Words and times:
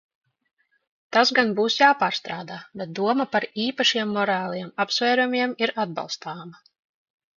Tas 1.17 1.31
gan 1.39 1.51
būs 1.59 1.75
jāpārstrādā, 1.81 2.57
bet 2.81 2.95
doma 3.01 3.27
par 3.35 3.47
īpašiem 3.67 4.17
morāliem 4.19 4.73
apsvērumiem 4.87 5.55
ir 5.67 5.75
atbalstāma. 5.85 6.63